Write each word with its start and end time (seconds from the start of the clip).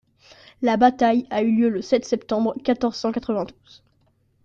La 0.63 0.77
bataille 0.77 1.27
a 1.29 1.43
eu 1.43 1.55
lieu 1.55 1.69
le 1.69 1.83
sept 1.83 2.05
septembre 2.05 2.55
quatorze 2.63 2.95
cent 2.97 3.11
quatre-vingt-douze. 3.11 3.83